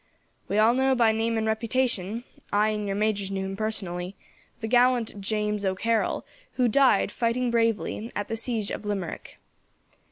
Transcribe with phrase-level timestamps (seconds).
[0.47, 4.15] We all know by name and reputation I and your majors knew him personally
[4.59, 9.37] the gallant James O'Carroll, who died, fighting bravely, at the siege of Limerick.